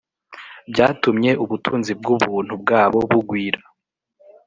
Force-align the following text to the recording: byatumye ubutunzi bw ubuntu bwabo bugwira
byatumye 0.71 1.31
ubutunzi 1.43 1.91
bw 1.99 2.05
ubuntu 2.15 2.53
bwabo 2.61 2.99
bugwira 3.11 3.59